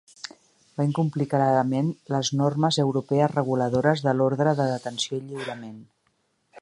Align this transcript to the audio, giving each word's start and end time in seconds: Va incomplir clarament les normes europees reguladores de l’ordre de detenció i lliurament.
Va 0.79 0.85
incomplir 0.87 1.27
clarament 1.33 1.91
les 2.15 2.31
normes 2.39 2.79
europees 2.85 3.35
reguladores 3.37 4.03
de 4.07 4.15
l’ordre 4.17 4.55
de 4.61 4.67
detenció 4.75 5.21
i 5.21 5.21
lliurament. 5.29 5.79